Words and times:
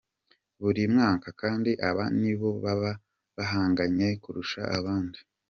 buri 0.61 0.81
mwaka 0.93 1.27
kandi, 1.41 1.71
aba 1.89 2.03
ni 2.21 2.33
bo 2.39 2.49
baba 2.63 2.91
bahanganye 3.35 4.07
kurusha 4.23 4.61
abandi. 4.77 5.19